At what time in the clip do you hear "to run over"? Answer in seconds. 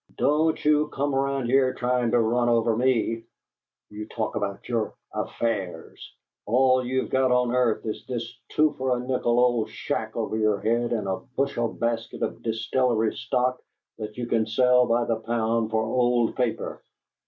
2.09-2.75